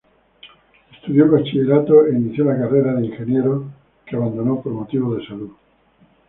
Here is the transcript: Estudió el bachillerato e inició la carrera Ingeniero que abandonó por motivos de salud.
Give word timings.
Estudió 0.93 1.25
el 1.25 1.29
bachillerato 1.29 2.07
e 2.07 2.11
inició 2.13 2.45
la 2.45 2.57
carrera 2.57 2.99
Ingeniero 2.99 3.65
que 4.03 4.15
abandonó 4.15 4.59
por 4.59 4.71
motivos 4.73 5.17
de 5.19 5.27
salud. 5.27 5.51